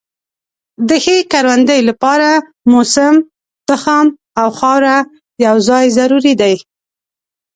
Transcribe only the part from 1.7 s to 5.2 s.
لپاره موسم، تخم او خاوره